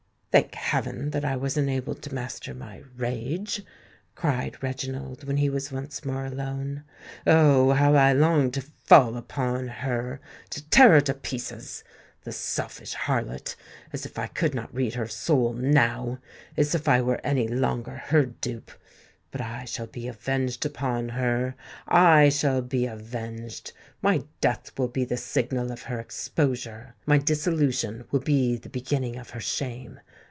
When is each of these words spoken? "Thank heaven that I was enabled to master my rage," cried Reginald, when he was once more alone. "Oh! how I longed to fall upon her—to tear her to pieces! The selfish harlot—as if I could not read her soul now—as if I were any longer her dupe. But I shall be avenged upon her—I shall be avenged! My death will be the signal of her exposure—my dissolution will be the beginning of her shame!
"Thank 0.33 0.55
heaven 0.55 1.09
that 1.09 1.25
I 1.25 1.35
was 1.35 1.57
enabled 1.57 2.01
to 2.03 2.13
master 2.15 2.53
my 2.53 2.83
rage," 2.95 3.63
cried 4.15 4.63
Reginald, 4.63 5.25
when 5.25 5.35
he 5.35 5.49
was 5.49 5.73
once 5.73 6.05
more 6.05 6.23
alone. 6.25 6.85
"Oh! 7.27 7.73
how 7.73 7.95
I 7.95 8.13
longed 8.13 8.53
to 8.53 8.61
fall 8.61 9.17
upon 9.17 9.67
her—to 9.67 10.69
tear 10.69 10.91
her 10.91 11.01
to 11.01 11.13
pieces! 11.13 11.83
The 12.23 12.31
selfish 12.31 12.93
harlot—as 12.93 14.05
if 14.05 14.17
I 14.17 14.27
could 14.27 14.55
not 14.55 14.73
read 14.73 14.93
her 14.93 15.05
soul 15.05 15.51
now—as 15.51 16.73
if 16.73 16.87
I 16.87 17.01
were 17.01 17.19
any 17.25 17.49
longer 17.49 17.97
her 18.05 18.25
dupe. 18.25 18.71
But 19.31 19.41
I 19.41 19.65
shall 19.65 19.87
be 19.87 20.07
avenged 20.07 20.65
upon 20.65 21.09
her—I 21.09 22.29
shall 22.29 22.61
be 22.61 22.85
avenged! 22.85 23.73
My 24.01 24.23
death 24.39 24.71
will 24.79 24.87
be 24.89 25.03
the 25.03 25.17
signal 25.17 25.73
of 25.73 25.83
her 25.83 25.99
exposure—my 25.99 27.17
dissolution 27.17 28.05
will 28.11 28.19
be 28.21 28.55
the 28.55 28.69
beginning 28.69 29.17
of 29.17 29.31
her 29.31 29.41
shame! 29.41 29.99